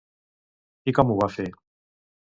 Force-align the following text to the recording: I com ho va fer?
I 0.91 0.95
com 1.01 1.13
ho 1.13 1.19
va 1.23 1.31
fer? 1.37 1.49